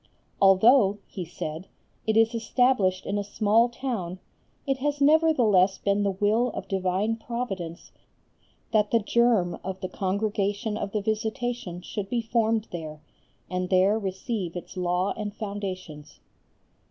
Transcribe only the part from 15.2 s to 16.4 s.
foundations."